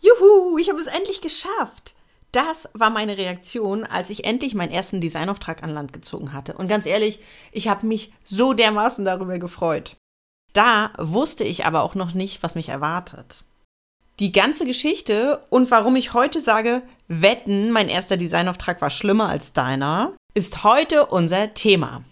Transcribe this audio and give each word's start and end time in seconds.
Juhu, 0.00 0.58
ich 0.58 0.68
habe 0.68 0.78
es 0.78 0.86
endlich 0.86 1.20
geschafft. 1.20 1.94
Das 2.32 2.68
war 2.74 2.90
meine 2.90 3.16
Reaktion, 3.16 3.84
als 3.84 4.10
ich 4.10 4.24
endlich 4.24 4.54
meinen 4.54 4.72
ersten 4.72 5.00
Designauftrag 5.00 5.62
an 5.62 5.70
Land 5.70 5.92
gezogen 5.92 6.32
hatte. 6.32 6.54
Und 6.54 6.68
ganz 6.68 6.84
ehrlich, 6.84 7.20
ich 7.52 7.68
habe 7.68 7.86
mich 7.86 8.12
so 8.24 8.52
dermaßen 8.52 9.04
darüber 9.04 9.38
gefreut. 9.38 9.96
Da 10.52 10.92
wusste 10.98 11.44
ich 11.44 11.64
aber 11.64 11.82
auch 11.82 11.94
noch 11.94 12.14
nicht, 12.14 12.42
was 12.42 12.54
mich 12.54 12.68
erwartet. 12.68 13.44
Die 14.18 14.32
ganze 14.32 14.64
Geschichte 14.64 15.44
und 15.50 15.70
warum 15.70 15.96
ich 15.96 16.14
heute 16.14 16.40
sage, 16.40 16.82
wetten, 17.08 17.70
mein 17.70 17.88
erster 17.88 18.16
Designauftrag 18.16 18.80
war 18.80 18.90
schlimmer 18.90 19.28
als 19.28 19.52
deiner, 19.52 20.14
ist 20.34 20.64
heute 20.64 21.06
unser 21.06 21.52
Thema. 21.54 22.02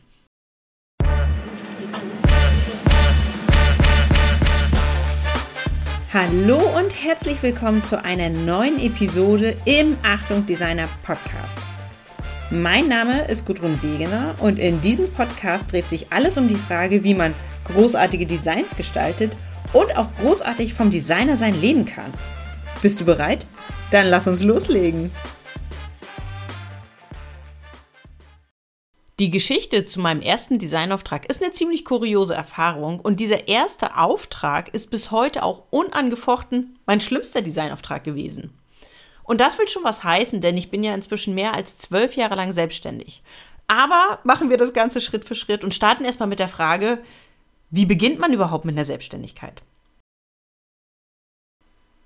Hallo 6.15 6.61
und 6.79 6.93
herzlich 7.03 7.43
willkommen 7.43 7.83
zu 7.83 8.01
einer 8.05 8.29
neuen 8.29 8.79
Episode 8.79 9.57
im 9.65 9.97
Achtung 10.05 10.47
Designer 10.47 10.89
Podcast. 11.03 11.59
Mein 12.53 12.87
Name 12.87 13.27
ist 13.27 13.45
Gudrun 13.45 13.83
Wegener 13.83 14.37
und 14.39 14.61
in 14.61 14.81
diesem 14.81 15.11
Podcast 15.11 15.73
dreht 15.73 15.89
sich 15.89 16.13
alles 16.13 16.39
um 16.39 16.47
die 16.47 16.55
Frage, 16.55 17.03
wie 17.03 17.15
man 17.15 17.35
großartige 17.65 18.27
Designs 18.27 18.77
gestaltet 18.77 19.33
und 19.73 19.99
auch 19.99 20.07
großartig 20.23 20.73
vom 20.73 20.89
Designer 20.89 21.35
sein 21.35 21.61
leben 21.61 21.85
kann. 21.85 22.15
Bist 22.81 23.01
du 23.01 23.05
bereit? 23.05 23.45
Dann 23.91 24.07
lass 24.07 24.29
uns 24.29 24.45
loslegen. 24.45 25.11
Die 29.21 29.31
Geschichte 29.31 29.85
zu 29.85 30.01
meinem 30.01 30.23
ersten 30.23 30.59
Designauftrag 30.59 31.27
ist 31.31 31.41
eine 31.41 31.53
ziemlich 31.53 31.85
kuriose 31.85 32.35
Erfahrung 32.35 32.99
und 32.99 33.21
dieser 33.21 33.47
erste 33.47 33.97
Auftrag 33.97 34.75
ist 34.75 34.91
bis 34.91 35.13
heute 35.13 35.45
auch 35.45 35.63
unangefochten 35.71 36.77
mein 36.85 37.01
schlimmster 37.01 37.41
Designauftrag 37.41 38.03
gewesen. 38.03 38.59
Und 39.23 39.41
das 39.41 39.57
will 39.57 39.69
schon 39.69 39.85
was 39.85 40.03
heißen, 40.03 40.41
denn 40.41 40.57
ich 40.57 40.69
bin 40.69 40.83
ja 40.83 40.93
inzwischen 40.95 41.35
mehr 41.35 41.55
als 41.55 41.77
zwölf 41.77 42.17
Jahre 42.17 42.35
lang 42.35 42.53
selbstständig. 42.53 43.23
Aber 43.69 44.19
machen 44.25 44.51
wir 44.51 44.57
das 44.57 44.73
Ganze 44.73 45.01
Schritt 45.01 45.25
für 45.25 45.37
Schritt 45.37 45.63
und 45.63 45.75
starten 45.75 46.05
erstmal 46.05 46.29
mit 46.29 46.41
der 46.41 46.49
Frage, 46.49 46.99
wie 47.71 47.87
beginnt 47.87 48.19
man 48.19 48.33
überhaupt 48.33 48.65
mit 48.65 48.75
einer 48.75 48.85
Selbstständigkeit? 48.85 49.63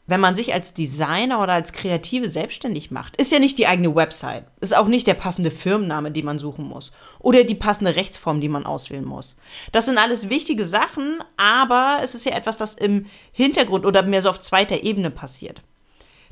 Wenn 0.08 0.20
man 0.20 0.34
sich 0.34 0.54
als 0.54 0.72
Designer 0.72 1.40
oder 1.40 1.52
als 1.52 1.72
Kreative 1.72 2.30
selbstständig 2.30 2.90
macht, 2.90 3.20
ist 3.20 3.30
ja 3.30 3.38
nicht 3.38 3.58
die 3.58 3.66
eigene 3.66 3.94
Website, 3.94 4.46
ist 4.60 4.74
auch 4.74 4.88
nicht 4.88 5.06
der 5.06 5.14
passende 5.14 5.50
Firmenname, 5.50 6.10
den 6.10 6.24
man 6.24 6.38
suchen 6.38 6.66
muss 6.66 6.92
oder 7.20 7.44
die 7.44 7.54
passende 7.54 7.94
Rechtsform, 7.94 8.40
die 8.40 8.48
man 8.48 8.64
auswählen 8.64 9.04
muss. 9.04 9.36
Das 9.70 9.84
sind 9.84 9.98
alles 9.98 10.30
wichtige 10.30 10.66
Sachen, 10.66 11.18
aber 11.36 11.98
es 12.02 12.14
ist 12.14 12.24
ja 12.24 12.34
etwas, 12.34 12.56
das 12.56 12.74
im 12.74 13.04
Hintergrund 13.32 13.84
oder 13.84 14.02
mehr 14.02 14.22
so 14.22 14.30
auf 14.30 14.40
zweiter 14.40 14.82
Ebene 14.82 15.10
passiert. 15.10 15.60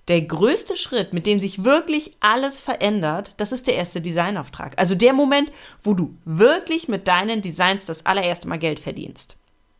Der 0.08 0.22
größte 0.22 0.76
Schritt, 0.76 1.12
mit 1.12 1.26
dem 1.26 1.40
sich 1.40 1.62
wirklich 1.62 2.16
alles 2.20 2.60
verändert, 2.60 3.32
das 3.36 3.52
ist 3.52 3.66
der 3.66 3.74
erste 3.74 4.00
Designauftrag. 4.00 4.72
Also 4.78 4.94
der 4.94 5.12
Moment, 5.12 5.52
wo 5.82 5.92
du 5.92 6.16
wirklich 6.24 6.88
mit 6.88 7.08
deinen 7.08 7.42
Designs 7.42 7.84
das 7.84 8.06
allererste 8.06 8.48
Mal 8.48 8.58
Geld 8.58 8.80
verdienst. 8.80 9.36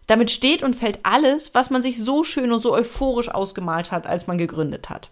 Damit 0.07 0.31
steht 0.31 0.63
und 0.63 0.77
fällt 0.77 1.01
alles, 1.03 1.55
was 1.55 1.71
man 1.71 1.83
sich 1.83 1.99
so 1.99 2.23
schön 2.23 2.53
und 2.53 2.61
so 2.61 2.73
euphorisch 2.73 3.29
ausgemalt 3.29 3.91
hat, 3.91 4.07
als 4.07 4.27
man 4.27 4.39
gegründet 4.39 4.89
hat. 4.89 5.11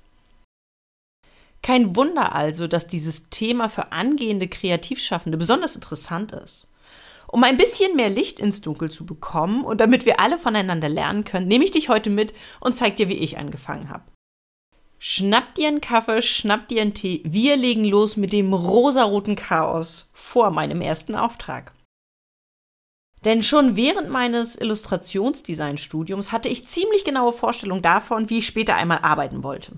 Kein 1.62 1.96
Wunder 1.96 2.34
also, 2.34 2.66
dass 2.66 2.86
dieses 2.86 3.30
Thema 3.30 3.68
für 3.68 3.90
angehende 3.90 4.48
Kreativschaffende 4.48 5.38
besonders 5.38 5.74
interessant 5.74 6.32
ist. 6.32 6.66
Um 7.26 7.42
ein 7.42 7.56
bisschen 7.56 7.96
mehr 7.96 8.10
Licht 8.10 8.38
ins 8.38 8.60
Dunkel 8.60 8.90
zu 8.90 9.06
bekommen 9.06 9.64
und 9.64 9.80
damit 9.80 10.06
wir 10.06 10.20
alle 10.20 10.38
voneinander 10.38 10.88
lernen 10.88 11.24
können, 11.24 11.48
nehme 11.48 11.64
ich 11.64 11.72
dich 11.72 11.88
heute 11.88 12.10
mit 12.10 12.34
und 12.60 12.74
zeige 12.74 12.96
dir, 12.96 13.08
wie 13.08 13.14
ich 13.14 13.38
angefangen 13.38 13.88
habe. 13.88 14.04
Schnapp 14.98 15.54
dir 15.54 15.68
einen 15.68 15.80
Kaffee, 15.80 16.22
schnapp 16.22 16.68
dir 16.68 16.82
einen 16.82 16.94
Tee. 16.94 17.22
Wir 17.24 17.56
legen 17.56 17.84
los 17.84 18.16
mit 18.16 18.32
dem 18.32 18.52
rosaroten 18.52 19.34
Chaos 19.34 20.08
vor 20.12 20.50
meinem 20.50 20.80
ersten 20.80 21.14
Auftrag. 21.14 21.72
Denn 23.24 23.42
schon 23.42 23.76
während 23.76 24.10
meines 24.10 24.56
Illustrationsdesignstudiums 24.56 26.30
hatte 26.30 26.48
ich 26.48 26.66
ziemlich 26.66 27.04
genaue 27.04 27.32
Vorstellungen 27.32 27.82
davon, 27.82 28.28
wie 28.28 28.38
ich 28.38 28.46
später 28.46 28.74
einmal 28.74 28.98
arbeiten 28.98 29.42
wollte. 29.42 29.72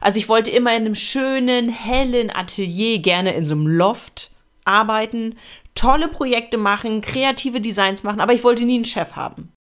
Also 0.00 0.18
ich 0.18 0.28
wollte 0.28 0.50
immer 0.50 0.70
in 0.70 0.84
einem 0.84 0.94
schönen, 0.94 1.68
hellen 1.68 2.34
Atelier, 2.34 3.00
gerne 3.00 3.34
in 3.34 3.44
so 3.44 3.54
einem 3.54 3.66
Loft 3.66 4.30
arbeiten, 4.64 5.36
tolle 5.74 6.08
Projekte 6.08 6.56
machen, 6.56 7.00
kreative 7.00 7.60
Designs 7.60 8.02
machen, 8.02 8.20
aber 8.20 8.32
ich 8.32 8.44
wollte 8.44 8.64
nie 8.64 8.76
einen 8.76 8.84
Chef 8.84 9.16
haben. 9.16 9.52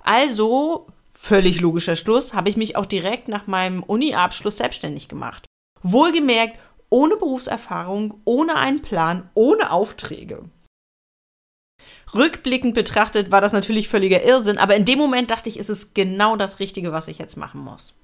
Also, 0.00 0.86
völlig 1.10 1.60
logischer 1.60 1.96
Schluss, 1.96 2.34
habe 2.34 2.48
ich 2.48 2.56
mich 2.56 2.76
auch 2.76 2.86
direkt 2.86 3.28
nach 3.28 3.46
meinem 3.46 3.82
Uni-Abschluss 3.82 4.58
selbstständig 4.58 5.08
gemacht. 5.08 5.46
Wohlgemerkt, 5.82 6.58
ohne 6.90 7.16
Berufserfahrung, 7.16 8.20
ohne 8.24 8.56
einen 8.56 8.82
Plan, 8.82 9.28
ohne 9.34 9.70
Aufträge. 9.70 10.44
Rückblickend 12.14 12.74
betrachtet 12.74 13.30
war 13.30 13.40
das 13.40 13.52
natürlich 13.52 13.88
völliger 13.88 14.24
Irrsinn, 14.24 14.58
aber 14.58 14.76
in 14.76 14.84
dem 14.84 14.98
Moment 14.98 15.30
dachte 15.30 15.48
ich, 15.48 15.58
ist 15.58 15.68
es 15.68 15.94
genau 15.94 16.36
das 16.36 16.60
Richtige, 16.60 16.92
was 16.92 17.08
ich 17.08 17.18
jetzt 17.18 17.36
machen 17.36 17.60
muss. 17.60 17.94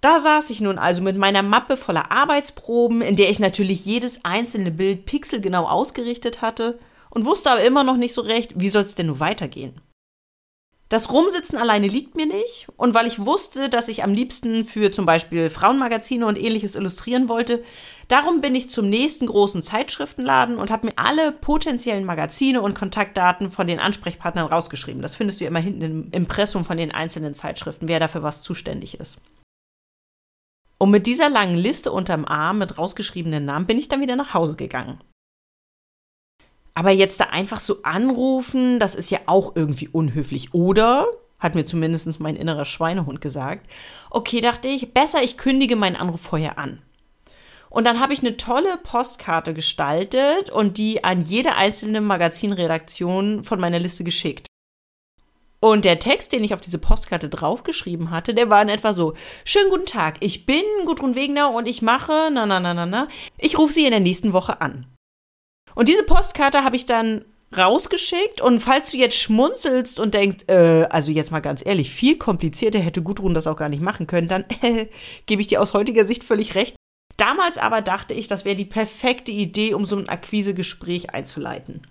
Da 0.00 0.20
saß 0.20 0.50
ich 0.50 0.60
nun 0.60 0.78
also 0.78 1.02
mit 1.02 1.16
meiner 1.16 1.42
Mappe 1.42 1.76
voller 1.76 2.12
Arbeitsproben, 2.12 3.02
in 3.02 3.16
der 3.16 3.30
ich 3.30 3.40
natürlich 3.40 3.84
jedes 3.84 4.24
einzelne 4.24 4.70
Bild 4.70 5.06
pixelgenau 5.06 5.66
ausgerichtet 5.66 6.40
hatte 6.40 6.78
und 7.10 7.24
wusste 7.24 7.50
aber 7.50 7.64
immer 7.64 7.82
noch 7.82 7.96
nicht 7.96 8.14
so 8.14 8.20
recht, 8.20 8.52
wie 8.54 8.68
soll 8.68 8.84
es 8.84 8.94
denn 8.94 9.06
nun 9.06 9.18
weitergehen. 9.18 9.80
Das 10.88 11.12
Rumsitzen 11.12 11.58
alleine 11.58 11.88
liegt 11.88 12.16
mir 12.16 12.26
nicht 12.26 12.68
und 12.76 12.94
weil 12.94 13.06
ich 13.06 13.26
wusste, 13.26 13.68
dass 13.68 13.88
ich 13.88 14.04
am 14.04 14.14
liebsten 14.14 14.64
für 14.64 14.90
zum 14.90 15.04
Beispiel 15.04 15.50
Frauenmagazine 15.50 16.24
und 16.24 16.40
ähnliches 16.40 16.76
illustrieren 16.76 17.28
wollte, 17.28 17.62
darum 18.08 18.40
bin 18.40 18.54
ich 18.54 18.70
zum 18.70 18.88
nächsten 18.88 19.26
großen 19.26 19.62
Zeitschriftenladen 19.62 20.58
und 20.58 20.70
habe 20.70 20.86
mir 20.86 20.92
alle 20.96 21.32
potenziellen 21.32 22.04
Magazine 22.04 22.60
und 22.60 22.74
Kontaktdaten 22.74 23.50
von 23.50 23.66
den 23.66 23.78
Ansprechpartnern 23.78 24.46
rausgeschrieben. 24.46 25.02
Das 25.02 25.14
findest 25.14 25.40
du 25.40 25.44
immer 25.44 25.60
hinten 25.60 25.82
im 25.82 26.10
Impressum 26.10 26.64
von 26.64 26.76
den 26.76 26.92
einzelnen 26.92 27.34
Zeitschriften, 27.34 27.88
wer 27.88 28.00
dafür 28.00 28.22
was 28.22 28.42
zuständig 28.42 28.98
ist. 28.98 29.18
Und 30.78 30.90
mit 30.90 31.06
dieser 31.06 31.28
langen 31.28 31.56
Liste 31.56 31.92
unterm 31.92 32.24
Arm 32.24 32.58
mit 32.58 32.78
rausgeschriebenen 32.78 33.44
Namen 33.44 33.66
bin 33.66 33.78
ich 33.78 33.88
dann 33.88 34.00
wieder 34.00 34.16
nach 34.16 34.32
Hause 34.34 34.56
gegangen. 34.56 35.00
Aber 36.74 36.90
jetzt 36.90 37.18
da 37.18 37.24
einfach 37.24 37.58
so 37.58 37.82
anrufen, 37.82 38.78
das 38.78 38.94
ist 38.94 39.10
ja 39.10 39.18
auch 39.26 39.56
irgendwie 39.56 39.88
unhöflich. 39.88 40.54
Oder, 40.54 41.08
hat 41.40 41.56
mir 41.56 41.64
zumindest 41.64 42.20
mein 42.20 42.36
innerer 42.36 42.64
Schweinehund 42.64 43.20
gesagt, 43.20 43.68
okay, 44.10 44.40
dachte 44.40 44.68
ich, 44.68 44.94
besser 44.94 45.20
ich 45.22 45.36
kündige 45.36 45.74
meinen 45.74 45.96
Anruf 45.96 46.20
vorher 46.20 46.56
an. 46.56 46.80
Und 47.70 47.84
dann 47.84 48.00
habe 48.00 48.12
ich 48.12 48.20
eine 48.20 48.36
tolle 48.36 48.78
Postkarte 48.78 49.54
gestaltet 49.54 50.50
und 50.50 50.78
die 50.78 51.04
an 51.04 51.20
jede 51.20 51.56
einzelne 51.56 52.00
Magazinredaktion 52.00 53.44
von 53.44 53.60
meiner 53.60 53.78
Liste 53.78 54.04
geschickt. 54.04 54.46
Und 55.60 55.84
der 55.84 55.98
Text, 55.98 56.32
den 56.32 56.44
ich 56.44 56.54
auf 56.54 56.60
diese 56.60 56.78
Postkarte 56.78 57.28
draufgeschrieben 57.28 58.10
hatte, 58.10 58.32
der 58.32 58.48
war 58.48 58.62
in 58.62 58.68
etwa 58.68 58.92
so: 58.92 59.14
Schönen 59.44 59.70
guten 59.70 59.86
Tag, 59.86 60.18
ich 60.20 60.46
bin 60.46 60.62
Gudrun 60.84 61.14
Wegner 61.14 61.50
und 61.50 61.68
ich 61.68 61.82
mache, 61.82 62.30
na, 62.32 62.46
na, 62.46 62.60
na, 62.60 62.74
na, 62.74 62.86
na, 62.86 63.08
ich 63.38 63.58
rufe 63.58 63.72
Sie 63.72 63.84
in 63.84 63.90
der 63.90 64.00
nächsten 64.00 64.32
Woche 64.32 64.60
an. 64.60 64.86
Und 65.74 65.88
diese 65.88 66.04
Postkarte 66.04 66.64
habe 66.64 66.76
ich 66.76 66.86
dann 66.86 67.24
rausgeschickt 67.56 68.40
und 68.40 68.60
falls 68.60 68.90
du 68.90 68.98
jetzt 68.98 69.16
schmunzelst 69.16 70.00
und 70.00 70.14
denkst, 70.14 70.44
äh, 70.48 70.84
also 70.90 71.10
jetzt 71.10 71.30
mal 71.30 71.40
ganz 71.40 71.64
ehrlich, 71.64 71.90
viel 71.90 72.18
komplizierter 72.18 72.78
hätte 72.78 73.02
Gudrun 73.02 73.32
das 73.32 73.46
auch 73.46 73.56
gar 73.56 73.70
nicht 73.70 73.82
machen 73.82 74.06
können, 74.06 74.28
dann 74.28 74.44
äh, 74.62 74.86
gebe 75.26 75.40
ich 75.40 75.48
dir 75.48 75.62
aus 75.62 75.72
heutiger 75.72 76.04
Sicht 76.04 76.24
völlig 76.24 76.54
recht. 76.54 76.76
Damals 77.18 77.58
aber 77.58 77.82
dachte 77.82 78.14
ich, 78.14 78.28
das 78.28 78.44
wäre 78.44 78.56
die 78.56 78.64
perfekte 78.64 79.32
Idee, 79.32 79.74
um 79.74 79.84
so 79.84 79.96
ein 79.96 80.08
Akquisegespräch 80.08 81.10
einzuleiten. 81.10 81.82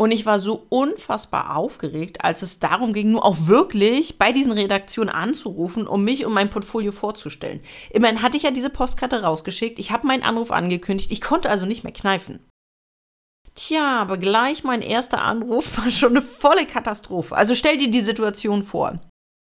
Und 0.00 0.12
ich 0.12 0.26
war 0.26 0.38
so 0.38 0.62
unfassbar 0.68 1.56
aufgeregt, 1.56 2.24
als 2.24 2.42
es 2.42 2.60
darum 2.60 2.92
ging, 2.92 3.10
nur 3.10 3.24
auch 3.24 3.48
wirklich 3.48 4.16
bei 4.16 4.30
diesen 4.30 4.52
Redaktionen 4.52 5.08
anzurufen, 5.10 5.88
um 5.88 6.04
mich 6.04 6.24
und 6.24 6.32
mein 6.32 6.50
Portfolio 6.50 6.92
vorzustellen. 6.92 7.60
Immerhin 7.90 8.22
hatte 8.22 8.36
ich 8.36 8.44
ja 8.44 8.52
diese 8.52 8.70
Postkarte 8.70 9.22
rausgeschickt, 9.22 9.80
ich 9.80 9.90
habe 9.90 10.06
meinen 10.06 10.22
Anruf 10.22 10.52
angekündigt, 10.52 11.10
ich 11.10 11.20
konnte 11.20 11.50
also 11.50 11.66
nicht 11.66 11.82
mehr 11.82 11.92
kneifen. 11.92 12.38
Tja, 13.56 14.00
aber 14.00 14.18
gleich 14.18 14.62
mein 14.62 14.82
erster 14.82 15.20
Anruf 15.20 15.78
war 15.84 15.90
schon 15.90 16.10
eine 16.10 16.22
volle 16.22 16.64
Katastrophe. 16.64 17.34
Also 17.34 17.56
stell 17.56 17.76
dir 17.76 17.90
die 17.90 18.00
Situation 18.00 18.62
vor. 18.62 19.00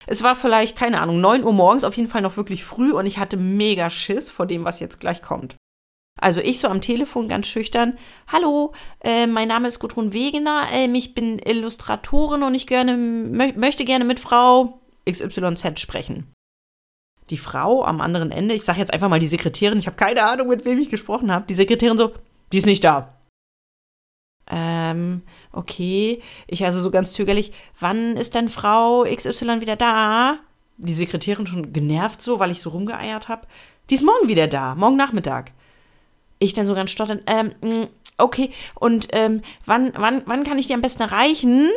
Es 0.06 0.22
war 0.22 0.36
vielleicht, 0.36 0.76
keine 0.76 1.00
Ahnung, 1.00 1.20
9 1.20 1.44
Uhr 1.44 1.52
morgens, 1.52 1.84
auf 1.84 1.96
jeden 1.96 2.08
Fall 2.08 2.22
noch 2.22 2.36
wirklich 2.36 2.64
früh 2.64 2.92
und 2.92 3.06
ich 3.06 3.18
hatte 3.18 3.36
mega 3.36 3.90
Schiss 3.90 4.30
vor 4.30 4.46
dem, 4.46 4.64
was 4.64 4.80
jetzt 4.80 5.00
gleich 5.00 5.22
kommt. 5.22 5.56
Also 6.20 6.40
ich 6.40 6.60
so 6.60 6.68
am 6.68 6.80
Telefon 6.80 7.28
ganz 7.28 7.46
schüchtern. 7.46 7.98
Hallo, 8.28 8.72
äh, 9.00 9.26
mein 9.26 9.48
Name 9.48 9.68
ist 9.68 9.78
Gudrun 9.78 10.12
Wegener, 10.12 10.66
äh, 10.72 10.86
ich 10.86 11.14
bin 11.14 11.38
Illustratorin 11.38 12.42
und 12.42 12.54
ich 12.54 12.66
gerne, 12.66 12.96
mö 12.96 13.52
möchte 13.56 13.84
gerne 13.84 14.04
mit 14.04 14.20
Frau 14.20 14.80
XYZ 15.08 15.80
sprechen. 15.80 16.32
Die 17.30 17.38
Frau 17.38 17.84
am 17.84 18.00
anderen 18.00 18.30
Ende, 18.30 18.54
ich 18.54 18.62
sage 18.62 18.78
jetzt 18.78 18.92
einfach 18.92 19.08
mal 19.08 19.18
die 19.18 19.26
Sekretärin, 19.26 19.78
ich 19.78 19.86
habe 19.86 19.96
keine 19.96 20.24
Ahnung, 20.24 20.48
mit 20.48 20.64
wem 20.64 20.78
ich 20.78 20.90
gesprochen 20.90 21.32
habe. 21.32 21.46
Die 21.48 21.54
Sekretärin 21.54 21.98
so, 21.98 22.12
die 22.52 22.58
ist 22.58 22.66
nicht 22.66 22.84
da. 22.84 23.21
Ähm, 24.50 25.22
okay. 25.52 26.20
Ich 26.46 26.64
also 26.64 26.80
so 26.80 26.90
ganz 26.90 27.12
zögerlich, 27.12 27.52
wann 27.78 28.16
ist 28.16 28.34
denn 28.34 28.48
Frau 28.48 29.04
XY 29.04 29.60
wieder 29.60 29.76
da? 29.76 30.38
Die 30.78 30.94
Sekretärin 30.94 31.46
schon 31.46 31.72
genervt 31.72 32.22
so, 32.22 32.38
weil 32.38 32.50
ich 32.50 32.60
so 32.60 32.70
rumgeeiert 32.70 33.28
habe. 33.28 33.46
Die 33.90 33.94
ist 33.94 34.04
morgen 34.04 34.28
wieder 34.28 34.48
da, 34.48 34.74
morgen 34.74 34.96
Nachmittag. 34.96 35.52
Ich 36.38 36.54
dann 36.54 36.66
so 36.66 36.74
ganz 36.74 36.90
stottern, 36.90 37.20
ähm, 37.26 37.52
mm, 37.60 37.86
okay, 38.18 38.50
und 38.74 39.08
ähm, 39.12 39.42
wann, 39.64 39.92
wann, 39.96 40.22
wann 40.26 40.44
kann 40.44 40.58
ich 40.58 40.66
die 40.66 40.74
am 40.74 40.80
besten 40.80 41.02
erreichen? 41.02 41.70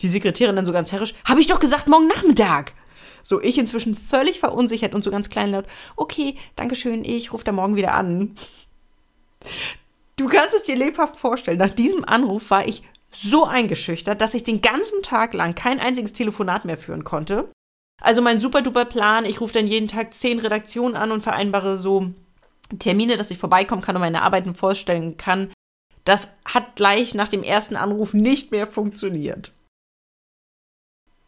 Die 0.00 0.08
Sekretärin 0.08 0.56
dann 0.56 0.66
so 0.66 0.72
ganz 0.72 0.92
herrisch, 0.92 1.14
habe 1.24 1.40
ich 1.40 1.48
doch 1.48 1.58
gesagt, 1.58 1.88
morgen 1.88 2.06
Nachmittag. 2.06 2.74
So, 3.22 3.40
ich 3.40 3.58
inzwischen 3.58 3.96
völlig 3.96 4.38
verunsichert 4.38 4.94
und 4.94 5.02
so 5.02 5.10
ganz 5.10 5.28
kleinlaut, 5.28 5.66
okay, 5.96 6.36
Dankeschön, 6.54 7.04
ich 7.04 7.32
rufe 7.32 7.44
da 7.44 7.52
morgen 7.52 7.76
wieder 7.76 7.94
an. 7.94 8.36
Du 10.18 10.26
kannst 10.26 10.54
es 10.54 10.64
dir 10.64 10.76
lebhaft 10.76 11.16
vorstellen, 11.16 11.58
nach 11.58 11.70
diesem 11.70 12.04
Anruf 12.04 12.50
war 12.50 12.66
ich 12.66 12.82
so 13.10 13.44
eingeschüchtert, 13.44 14.20
dass 14.20 14.34
ich 14.34 14.42
den 14.42 14.60
ganzen 14.60 15.00
Tag 15.02 15.32
lang 15.32 15.54
kein 15.54 15.78
einziges 15.78 16.12
Telefonat 16.12 16.64
mehr 16.64 16.76
führen 16.76 17.04
konnte. 17.04 17.50
Also 18.02 18.20
mein 18.20 18.40
super 18.40 18.60
duper 18.60 18.84
Plan, 18.84 19.24
ich 19.24 19.40
rufe 19.40 19.54
dann 19.54 19.66
jeden 19.66 19.88
Tag 19.88 20.12
zehn 20.12 20.40
Redaktionen 20.40 20.96
an 20.96 21.12
und 21.12 21.22
vereinbare 21.22 21.78
so 21.78 22.10
Termine, 22.78 23.16
dass 23.16 23.30
ich 23.30 23.38
vorbeikommen 23.38 23.80
kann 23.80 23.96
und 23.96 24.02
meine 24.02 24.22
Arbeiten 24.22 24.54
vorstellen 24.54 25.16
kann. 25.16 25.52
Das 26.04 26.32
hat 26.44 26.76
gleich 26.76 27.14
nach 27.14 27.28
dem 27.28 27.42
ersten 27.42 27.76
Anruf 27.76 28.12
nicht 28.12 28.50
mehr 28.50 28.66
funktioniert. 28.66 29.52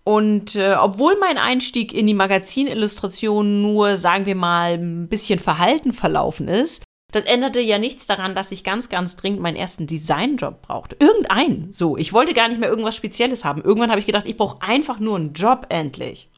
Und 0.03 0.57
äh, 0.57 0.75
obwohl 0.75 1.17
mein 1.19 1.39
Einstieg 1.39 1.93
in 1.93 2.07
die 2.07 2.15
Magazinillustration 2.15 3.63
nur, 3.63 3.99
sagen 3.99 4.27
wir 4.27 4.35
mal, 4.35 4.75
ein 4.75 5.09
bisschen 5.09 5.39
verhalten 5.39 5.93
verlaufen 5.93 6.49
ist, 6.49 6.83
das 7.13 7.25
änderte 7.25 7.61
ja 7.61 7.79
nichts 7.79 8.07
daran, 8.07 8.35
dass 8.35 8.53
ich 8.53 8.65
ganz, 8.65 8.89
ganz 8.89 9.17
dringend 9.17 9.41
meinen 9.41 9.57
ersten 9.57 9.87
Designjob 9.87 10.63
brauchte. 10.63 10.97
Irgendeinen. 10.99 11.73
So, 11.73 11.97
ich 11.97 12.13
wollte 12.13 12.35
gar 12.35 12.49
nicht 12.49 12.61
mehr 12.61 12.71
irgendwas 12.71 12.97
Spezielles 12.97 13.45
haben. 13.45 13.63
Irgendwann 13.63 13.91
habe 13.91 14.01
ich 14.01 14.07
gedacht, 14.07 14.29
ich 14.29 14.37
brauche 14.37 14.63
einfach 14.63 14.99
nur 14.99 15.17
einen 15.17 15.33
Job 15.33 15.67
endlich. 15.69 16.31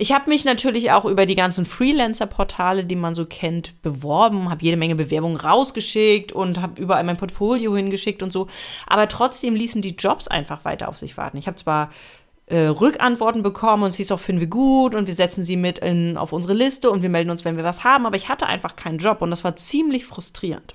Ich 0.00 0.12
habe 0.12 0.30
mich 0.30 0.44
natürlich 0.44 0.92
auch 0.92 1.04
über 1.04 1.26
die 1.26 1.34
ganzen 1.34 1.66
Freelancer-Portale, 1.66 2.84
die 2.84 2.94
man 2.94 3.16
so 3.16 3.26
kennt, 3.26 3.82
beworben, 3.82 4.48
habe 4.48 4.62
jede 4.62 4.76
Menge 4.76 4.94
Bewerbungen 4.94 5.36
rausgeschickt 5.36 6.30
und 6.30 6.62
habe 6.62 6.80
überall 6.80 7.02
mein 7.02 7.16
Portfolio 7.16 7.74
hingeschickt 7.74 8.22
und 8.22 8.32
so. 8.32 8.46
Aber 8.86 9.08
trotzdem 9.08 9.56
ließen 9.56 9.82
die 9.82 9.96
Jobs 9.96 10.28
einfach 10.28 10.64
weiter 10.64 10.88
auf 10.88 10.96
sich 10.96 11.16
warten. 11.16 11.36
Ich 11.36 11.48
habe 11.48 11.56
zwar 11.56 11.90
äh, 12.50 12.66
Rückantworten 12.66 13.42
bekommen 13.42 13.82
und 13.84 13.90
es 13.90 13.96
hieß 13.96 14.12
auch, 14.12 14.20
finden 14.20 14.40
wir 14.40 14.48
gut 14.48 14.94
und 14.94 15.06
wir 15.06 15.14
setzen 15.14 15.44
sie 15.44 15.56
mit 15.56 15.78
in, 15.78 16.16
auf 16.16 16.32
unsere 16.32 16.54
Liste 16.54 16.90
und 16.90 17.02
wir 17.02 17.08
melden 17.08 17.30
uns, 17.30 17.44
wenn 17.44 17.56
wir 17.56 17.64
was 17.64 17.84
haben, 17.84 18.06
aber 18.06 18.16
ich 18.16 18.28
hatte 18.28 18.46
einfach 18.46 18.76
keinen 18.76 18.98
Job 18.98 19.22
und 19.22 19.30
das 19.30 19.44
war 19.44 19.56
ziemlich 19.56 20.04
frustrierend. 20.04 20.74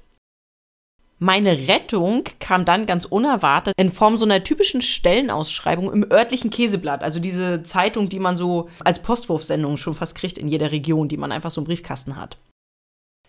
Meine 1.19 1.69
Rettung 1.69 2.25
kam 2.39 2.65
dann 2.65 2.85
ganz 2.85 3.05
unerwartet 3.05 3.73
in 3.77 3.91
Form 3.91 4.17
so 4.17 4.25
einer 4.25 4.43
typischen 4.43 4.81
Stellenausschreibung 4.81 5.91
im 5.93 6.11
örtlichen 6.11 6.49
Käseblatt, 6.49 7.01
also 7.01 7.19
diese 7.19 7.63
Zeitung, 7.63 8.09
die 8.09 8.19
man 8.19 8.35
so 8.35 8.69
als 8.83 9.01
Postwurfsendung 9.01 9.77
schon 9.77 9.95
fast 9.95 10.15
kriegt 10.15 10.37
in 10.37 10.49
jeder 10.49 10.71
Region, 10.71 11.07
die 11.07 11.17
man 11.17 11.31
einfach 11.31 11.51
so 11.51 11.61
im 11.61 11.65
Briefkasten 11.65 12.17
hat. 12.17 12.37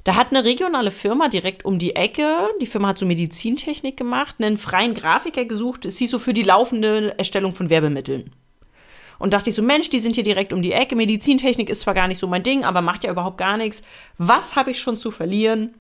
Da 0.04 0.16
hat 0.16 0.30
eine 0.30 0.44
regionale 0.44 0.90
Firma 0.90 1.28
direkt 1.28 1.64
um 1.64 1.78
die 1.78 1.96
Ecke, 1.96 2.50
die 2.60 2.66
Firma 2.66 2.88
hat 2.88 2.98
so 2.98 3.06
Medizintechnik 3.06 3.96
gemacht, 3.96 4.36
einen 4.38 4.58
freien 4.58 4.92
Grafiker 4.92 5.46
gesucht, 5.46 5.86
es 5.86 5.96
hieß 5.96 6.10
so 6.10 6.18
für 6.18 6.34
die 6.34 6.42
laufende 6.42 7.18
Erstellung 7.18 7.54
von 7.54 7.70
Werbemitteln. 7.70 8.30
Und 9.18 9.32
dachte 9.32 9.48
ich 9.48 9.56
so, 9.56 9.62
Mensch, 9.62 9.88
die 9.88 10.00
sind 10.00 10.16
hier 10.16 10.24
direkt 10.24 10.52
um 10.52 10.60
die 10.60 10.72
Ecke. 10.72 10.96
Medizintechnik 10.96 11.70
ist 11.70 11.82
zwar 11.82 11.94
gar 11.94 12.08
nicht 12.08 12.18
so 12.18 12.26
mein 12.26 12.42
Ding, 12.42 12.64
aber 12.64 12.82
macht 12.82 13.04
ja 13.04 13.10
überhaupt 13.10 13.38
gar 13.38 13.56
nichts. 13.56 13.82
Was 14.18 14.56
habe 14.56 14.72
ich 14.72 14.80
schon 14.80 14.98
zu 14.98 15.10
verlieren? 15.10 15.74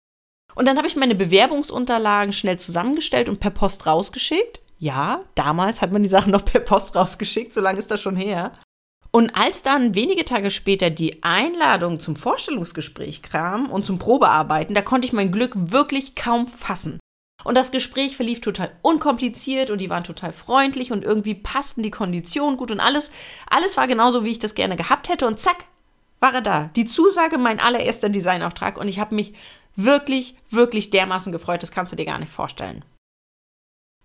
Und 0.55 0.69
dann 0.69 0.77
habe 0.77 0.87
ich 0.87 0.97
meine 0.97 1.15
Bewerbungsunterlagen 1.15 2.33
schnell 2.33 2.59
zusammengestellt 2.59 3.29
und 3.29 3.41
per 3.41 3.51
Post 3.51 3.87
rausgeschickt. 3.87 4.61
Ja, 4.79 5.25
damals 5.35 5.81
hat 5.81 5.93
man 5.93 6.03
die 6.03 6.09
Sachen 6.09 6.31
noch 6.31 6.45
per 6.45 6.61
Post 6.61 6.95
rausgeschickt, 6.95 7.53
so 7.53 7.61
lange 7.61 7.79
ist 7.79 7.91
das 7.91 8.01
schon 8.01 8.17
her. 8.17 8.53
Und 9.15 9.37
als 9.37 9.63
dann 9.63 9.95
wenige 9.95 10.25
Tage 10.25 10.51
später 10.51 10.89
die 10.89 11.23
Einladung 11.23 12.01
zum 12.01 12.17
Vorstellungsgespräch 12.17 13.21
kam 13.21 13.71
und 13.71 13.85
zum 13.85 13.99
Probearbeiten, 13.99 14.75
da 14.75 14.81
konnte 14.81 15.07
ich 15.07 15.13
mein 15.13 15.31
Glück 15.31 15.53
wirklich 15.55 16.15
kaum 16.15 16.49
fassen. 16.49 16.99
Und 17.45 17.57
das 17.57 17.73
Gespräch 17.73 18.17
verlief 18.17 18.41
total 18.41 18.73
unkompliziert 18.81 19.71
und 19.71 19.79
die 19.79 19.91
waren 19.91 20.05
total 20.05 20.33
freundlich 20.33 20.93
und 20.93 21.05
irgendwie 21.05 21.35
passten 21.35 21.83
die 21.83 21.91
Konditionen 21.91 22.57
gut 22.57 22.71
und 22.71 22.81
alles, 22.81 23.11
alles 23.51 23.77
war 23.77 23.87
genauso, 23.87 24.25
wie 24.25 24.31
ich 24.31 24.39
das 24.39 24.55
gerne 24.55 24.77
gehabt 24.77 25.09
hätte 25.11 25.27
und 25.27 25.39
zack, 25.39 25.65
war 26.21 26.33
er 26.35 26.41
da. 26.41 26.71
Die 26.77 26.85
Zusage, 26.85 27.37
mein 27.37 27.61
allererster 27.61 28.09
Designauftrag 28.09 28.79
und 28.79 28.89
ich 28.89 28.99
habe 28.99 29.15
mich 29.15 29.35
wirklich, 29.77 30.37
wirklich 30.51 30.91
dermaßen 30.91 31.33
gefreut, 31.33 31.63
das 31.63 31.73
kannst 31.73 31.93
du 31.93 31.97
dir 31.97 32.07
gar 32.07 32.19
nicht 32.19 32.33
vorstellen. 32.33 32.85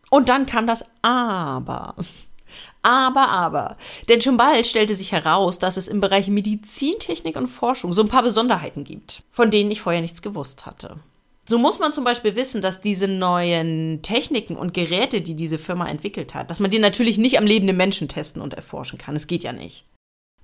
Und 0.10 0.30
dann 0.30 0.46
kam 0.46 0.68
das 0.68 0.84
Aber. 1.02 1.96
Aber, 2.82 3.30
aber. 3.30 3.78
Denn 4.10 4.22
schon 4.22 4.38
bald 4.38 4.66
stellte 4.66 4.96
sich 4.96 5.12
heraus, 5.12 5.60
dass 5.60 5.78
es 5.78 5.88
im 5.88 6.00
Bereich 6.00 6.28
Medizintechnik 6.28 7.36
und 7.36 7.48
Forschung 7.48 7.94
so 7.94 8.02
ein 8.02 8.10
paar 8.10 8.24
Besonderheiten 8.24 8.84
gibt, 8.84 9.24
von 9.32 9.52
denen 9.52 9.72
ich 9.72 9.82
vorher 9.82 10.02
nichts 10.02 10.22
gewusst 10.22 10.66
hatte. 10.66 10.98
So 11.50 11.58
muss 11.58 11.80
man 11.80 11.94
zum 11.94 12.04
Beispiel 12.04 12.36
wissen, 12.36 12.62
dass 12.62 12.82
diese 12.82 13.08
neuen 13.08 14.02
Techniken 14.02 14.58
und 14.58 14.74
Geräte, 14.74 15.22
die 15.22 15.36
diese 15.36 15.58
Firma 15.58 15.88
entwickelt 15.88 16.34
hat, 16.34 16.52
dass 16.52 16.60
man 16.60 16.72
die 16.72 16.80
natürlich 16.80 17.18
nicht 17.18 17.38
am 17.38 17.46
lebenden 17.46 17.78
Menschen 17.78 18.10
testen 18.10 18.42
und 18.42 18.54
erforschen 18.54 18.98
kann. 18.98 19.16
Es 19.16 19.28
geht 19.28 19.44
ja 19.44 19.54
nicht. 19.54 19.86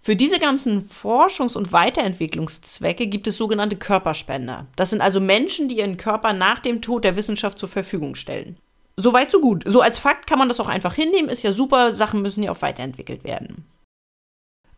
Für 0.06 0.16
diese 0.18 0.38
ganzen 0.38 0.84
Forschungs- 0.84 1.56
und 1.56 1.72
Weiterentwicklungszwecke 1.72 3.08
gibt 3.08 3.28
es 3.28 3.38
sogenannte 3.38 3.78
Körperspender. 3.78 4.68
Das 4.76 4.90
sind 4.90 5.02
also 5.02 5.22
Menschen, 5.22 5.70
die 5.70 5.78
ihren 5.78 5.96
Körper 5.96 6.34
nach 6.34 6.60
dem 6.60 6.82
Tod 6.82 7.06
der 7.06 7.16
Wissenschaft 7.16 7.58
zur 7.58 7.70
Verfügung 7.70 8.16
stellen. 8.16 8.58
Soweit, 8.96 9.32
so 9.32 9.42
gut. 9.42 9.64
So 9.66 9.82
als 9.82 9.98
Fakt 9.98 10.28
kann 10.28 10.40
man 10.40 10.48
das 10.48 10.60
auch 10.60 10.68
einfach 10.68 10.94
hinnehmen, 10.94 11.30
ist 11.30 11.44
ja 11.44 11.52
super, 11.52 11.96
Sachen 11.96 12.22
müssen 12.22 12.44
ja 12.44 12.52
auch 12.52 12.62
weiterentwickelt 12.62 13.24
werden. 13.24 13.66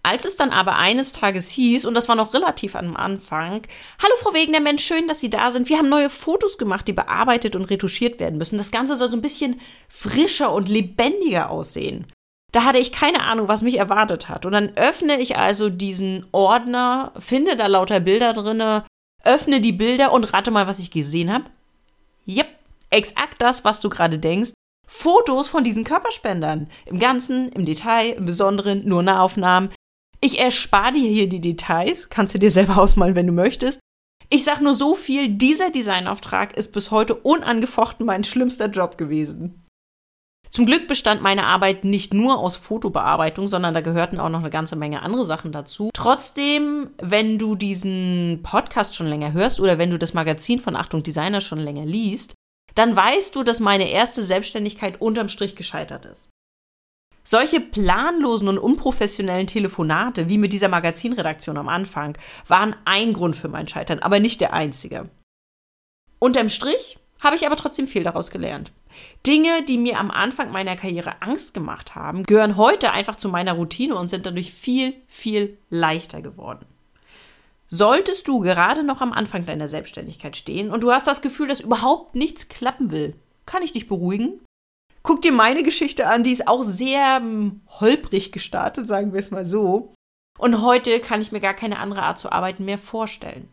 Als 0.03 0.23
es 0.23 0.35
dann 0.35 0.51
aber 0.51 0.75
eines 0.75 1.13
Tages 1.13 1.50
hieß, 1.50 1.85
und 1.85 1.95
das 1.95 2.07
war 2.07 2.15
noch 2.15 2.35
relativ 2.35 2.75
am 2.75 2.95
Anfang, 2.95 3.63
Hallo 4.00 4.13
Frau 4.19 4.35
Wegener, 4.35 4.59
Mensch, 4.59 4.85
schön, 4.85 5.07
dass 5.07 5.19
Sie 5.19 5.31
da 5.31 5.50
sind. 5.50 5.67
Wir 5.67 5.79
haben 5.79 5.89
neue 5.89 6.12
Fotos 6.12 6.59
gemacht, 6.59 6.88
die 6.88 6.94
bearbeitet 6.94 7.56
und 7.56 7.65
retuschiert 7.65 8.19
werden 8.19 8.38
müssen. 8.38 8.59
Das 8.59 8.69
Ganze 8.69 8.95
soll 8.95 9.07
so 9.07 9.17
ein 9.17 9.23
bisschen 9.23 9.59
frischer 9.88 10.53
und 10.53 10.69
lebendiger 10.69 11.50
aussehen. 11.50 12.06
Da 12.51 12.63
hatte 12.63 12.77
ich 12.77 12.91
keine 12.91 13.23
Ahnung, 13.23 13.47
was 13.47 13.63
mich 13.63 13.79
erwartet 13.79 14.29
hat. 14.29 14.45
Und 14.45 14.51
dann 14.51 14.77
öffne 14.77 15.19
ich 15.19 15.38
also 15.38 15.69
diesen 15.69 16.27
Ordner, 16.31 17.11
finde 17.18 17.56
da 17.56 17.65
lauter 17.65 18.00
Bilder 18.00 18.33
drinne, 18.33 18.85
öffne 19.23 19.59
die 19.59 19.73
Bilder 19.73 20.13
und 20.13 20.31
rate 20.33 20.51
mal, 20.51 20.68
was 20.68 20.77
ich 20.77 20.91
gesehen 20.91 21.33
habe. 21.33 21.45
Yep, 22.27 22.47
exakt 22.95 23.42
das, 23.42 23.63
was 23.65 23.81
du 23.81 23.89
gerade 23.89 24.19
denkst. 24.19 24.53
Fotos 24.88 25.47
von 25.47 25.63
diesen 25.63 25.83
Körperspendern. 25.83 26.69
Im 26.86 27.00
Ganzen, 27.00 27.50
im 27.50 27.65
Detail, 27.65 28.12
im 28.12 28.25
Besonderen, 28.25 28.88
nur 28.88 29.03
Nahaufnahmen. 29.03 29.69
Ich 30.21 30.39
erspare 30.39 30.94
dir 30.94 31.09
hier 31.09 31.27
die 31.27 31.42
Details, 31.42 32.09
kannst 32.09 32.33
du 32.33 32.39
dir 32.39 32.52
selber 32.52 32.78
ausmalen, 32.78 33.16
wenn 33.16 33.28
du 33.28 33.33
möchtest. 33.33 33.80
Ich 34.30 34.44
sag 34.44 34.61
nur 34.61 34.73
so 34.73 34.95
viel, 34.95 35.30
dieser 35.30 35.69
Designauftrag 35.69 36.57
ist 36.57 36.71
bis 36.71 36.90
heute 36.90 37.16
unangefochten 37.16 38.06
mein 38.06 38.23
schlimmster 38.23 38.68
Job 38.68 38.97
gewesen. 38.97 39.66
Zum 40.49 40.66
Glück 40.66 40.87
bestand 40.87 41.21
meine 41.21 41.45
Arbeit 41.47 41.83
nicht 41.83 42.14
nur 42.14 42.40
aus 42.40 42.56
Fotobearbeitung, 42.56 43.47
sondern 43.47 43.73
da 43.73 43.81
gehörten 43.81 44.21
auch 44.21 44.30
noch 44.30 44.40
eine 44.40 44.49
ganze 44.49 44.78
Menge 44.78 45.02
andere 45.02 45.25
Sachen 45.25 45.52
dazu. 45.52 45.90
Trotzdem, 45.94 46.92
wenn 47.02 47.37
du 47.37 47.56
diesen 47.56 48.40
Podcast 48.42 48.95
schon 48.95 49.07
länger 49.07 49.33
hörst 49.33 49.59
oder 49.59 49.78
wenn 49.78 49.92
du 49.92 49.99
das 49.99 50.14
Magazin 50.14 50.61
von 50.61 50.78
Achtung 50.78 51.04
Designer 51.04 51.42
schon 51.42 51.59
länger 51.59 51.85
liest, 51.85 52.34
dann 52.75 52.95
weißt 52.95 53.35
du, 53.35 53.44
dass 53.44 53.59
meine 53.59 53.89
erste 53.89 54.23
Selbstständigkeit 54.23 55.01
unterm 55.01 55.29
Strich 55.29 55.55
gescheitert 55.55 56.05
ist. 56.05 56.29
Solche 57.23 57.59
planlosen 57.59 58.47
und 58.47 58.59
unprofessionellen 58.59 59.47
Telefonate, 59.47 60.29
wie 60.29 60.37
mit 60.37 60.53
dieser 60.53 60.69
Magazinredaktion 60.69 61.57
am 61.57 61.67
Anfang, 61.67 62.15
waren 62.47 62.75
ein 62.85 63.13
Grund 63.13 63.35
für 63.35 63.47
mein 63.47 63.67
Scheitern, 63.67 63.99
aber 63.99 64.19
nicht 64.19 64.41
der 64.41 64.53
einzige. 64.53 65.09
Unterm 66.19 66.49
Strich 66.49 66.99
habe 67.19 67.35
ich 67.35 67.47
aber 67.47 67.55
trotzdem 67.55 67.87
viel 67.87 68.03
daraus 68.03 68.29
gelernt. 68.29 68.71
Dinge, 69.25 69.63
die 69.67 69.79
mir 69.79 69.99
am 69.99 70.11
Anfang 70.11 70.51
meiner 70.51 70.75
Karriere 70.75 71.21
Angst 71.21 71.55
gemacht 71.55 71.95
haben, 71.95 72.23
gehören 72.23 72.57
heute 72.57 72.91
einfach 72.91 73.15
zu 73.15 73.29
meiner 73.29 73.53
Routine 73.53 73.95
und 73.95 74.07
sind 74.07 74.27
dadurch 74.27 74.53
viel, 74.53 74.94
viel 75.07 75.57
leichter 75.69 76.21
geworden. 76.21 76.67
Solltest 77.68 78.28
du 78.28 78.42
gerade 78.42 78.84
noch 78.84 79.02
am 79.02 79.12
Anfang 79.12 79.45
deiner 79.45 79.68
Selbstständigkeit 79.68 80.38
stehen 80.38 80.72
und 80.72 80.81
du 80.81 80.92
hast 80.92 81.07
das 81.07 81.22
Gefühl, 81.22 81.48
dass 81.48 81.62
überhaupt 81.62 82.16
nichts 82.16 82.48
klappen 82.48 82.92
will, 82.92 83.16
kann 83.45 83.64
ich 83.64 83.72
dich 83.72 83.88
beruhigen? 83.88 84.42
Guck 85.02 85.22
dir 85.22 85.31
meine 85.31 85.64
Geschichte 85.64 86.07
an, 86.07 86.24
die 86.24 86.31
ist 86.31 86.48
auch 86.48 86.64
sehr 86.64 87.18
hm, 87.18 87.62
holprig 87.80 88.31
gestartet, 88.31 88.88
sagen 88.88 89.14
wir 89.14 89.19
es 89.19 89.31
mal 89.31 89.45
so. 89.45 89.94
Und 90.38 90.62
heute 90.62 91.00
kann 91.00 91.22
ich 91.22 91.31
mir 91.31 91.40
gar 91.40 91.54
keine 91.54 91.80
andere 91.80 92.04
Art 92.04 92.19
zu 92.19 92.31
arbeiten 92.31 92.66
mehr 92.66 92.78
vorstellen. 92.78 93.48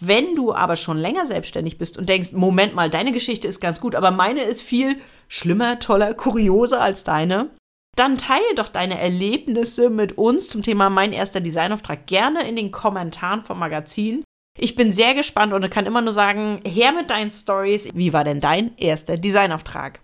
Wenn 0.00 0.34
du 0.34 0.52
aber 0.52 0.76
schon 0.76 0.98
länger 0.98 1.26
selbstständig 1.26 1.76
bist 1.78 1.98
und 1.98 2.08
denkst, 2.08 2.32
Moment 2.32 2.74
mal, 2.74 2.88
deine 2.88 3.12
Geschichte 3.12 3.48
ist 3.48 3.60
ganz 3.60 3.80
gut, 3.80 3.94
aber 3.94 4.10
meine 4.10 4.42
ist 4.42 4.62
viel 4.62 4.96
schlimmer, 5.26 5.80
toller, 5.80 6.14
kurioser 6.14 6.80
als 6.80 7.02
deine, 7.02 7.50
dann 7.98 8.16
teile 8.16 8.54
doch 8.54 8.68
deine 8.68 9.00
Erlebnisse 9.00 9.90
mit 9.90 10.16
uns 10.18 10.48
zum 10.48 10.62
Thema 10.62 10.88
mein 10.88 11.12
erster 11.12 11.40
Designauftrag 11.40 12.06
gerne 12.06 12.48
in 12.48 12.54
den 12.54 12.70
Kommentaren 12.70 13.42
vom 13.42 13.58
Magazin. 13.58 14.22
Ich 14.56 14.74
bin 14.74 14.92
sehr 14.92 15.14
gespannt 15.14 15.52
und 15.52 15.68
kann 15.70 15.86
immer 15.86 16.00
nur 16.00 16.12
sagen, 16.12 16.60
her 16.66 16.92
mit 16.92 17.10
deinen 17.10 17.30
Stories. 17.30 17.88
Wie 17.94 18.12
war 18.12 18.24
denn 18.24 18.40
dein 18.40 18.76
erster 18.76 19.16
Designauftrag? 19.16 20.00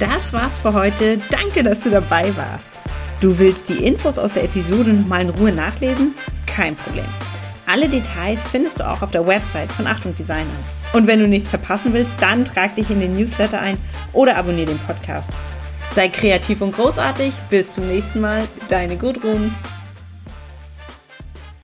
Das 0.00 0.32
war's 0.32 0.58
für 0.58 0.72
heute. 0.74 1.20
Danke, 1.30 1.62
dass 1.62 1.80
du 1.80 1.90
dabei 1.90 2.36
warst. 2.36 2.70
Du 3.20 3.38
willst 3.38 3.68
die 3.68 3.84
Infos 3.84 4.18
aus 4.18 4.32
der 4.32 4.44
Episode 4.44 4.92
nochmal 4.92 5.22
in 5.22 5.30
Ruhe 5.30 5.52
nachlesen? 5.52 6.14
Kein 6.46 6.76
Problem. 6.76 7.06
Alle 7.66 7.88
Details 7.88 8.42
findest 8.44 8.80
du 8.80 8.88
auch 8.88 9.02
auf 9.02 9.10
der 9.10 9.26
Website 9.26 9.72
von 9.72 9.86
Achtung 9.86 10.14
Designer. 10.14 10.46
Und 10.92 11.06
wenn 11.06 11.20
du 11.20 11.28
nichts 11.28 11.48
verpassen 11.48 11.92
willst, 11.92 12.12
dann 12.20 12.44
trag 12.44 12.74
dich 12.74 12.90
in 12.90 13.00
den 13.00 13.16
Newsletter 13.16 13.60
ein 13.60 13.78
oder 14.12 14.36
abonniere 14.36 14.68
den 14.68 14.78
Podcast. 14.78 15.30
Sei 15.92 16.08
kreativ 16.08 16.60
und 16.60 16.74
großartig. 16.74 17.32
Bis 17.50 17.72
zum 17.72 17.86
nächsten 17.86 18.20
Mal. 18.20 18.44
Deine 18.68 18.96
Gudrun. 18.96 19.54